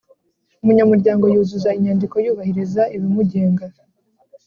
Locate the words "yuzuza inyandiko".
1.33-2.15